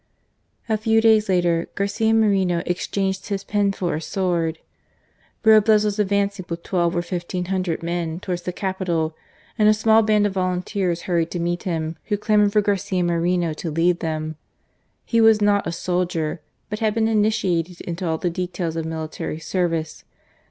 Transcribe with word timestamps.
A 0.67 0.77
few 0.77 0.99
days 0.99 1.29
later 1.29 1.69
Garcia 1.75 2.11
Moreno 2.11 2.63
exchanged 2.65 3.27
his 3.27 3.43
pen 3.43 3.71
for 3.71 3.93
a 3.93 4.01
sword. 4.01 4.57
Roblez 5.45 5.85
was 5.85 5.99
advancing 5.99 6.43
with 6.49 6.63
twelve 6.63 6.95
or 6.95 7.03
fifteen 7.03 7.45
hundred 7.53 7.83
men 7.83 8.19
towards 8.19 8.41
the 8.41 8.51
capital, 8.51 9.15
and 9.59 9.69
a 9.69 9.75
small 9.75 10.01
band 10.01 10.25
of 10.25 10.33
volunteers 10.33 11.03
hurried 11.03 11.29
to 11.29 11.39
meet 11.39 11.61
him 11.69 11.97
who 12.05 12.17
clamoured 12.17 12.51
for 12.53 12.61
Garcia 12.61 13.03
Moreno 13.03 13.53
to 13.53 13.69
lead 13.69 13.99
them. 13.99 14.37
He 15.05 15.21
was 15.21 15.39
not 15.39 15.67
a 15.67 15.71
soldier, 15.71 16.41
but 16.67 16.79
had 16.79 16.95
been 16.95 17.07
initiated 17.07 17.79
into 17.81 18.07
all 18.07 18.17
the 18.17 18.31
details 18.31 18.75
of 18.75 18.85
military 18.87 19.37
service. 19.37 20.03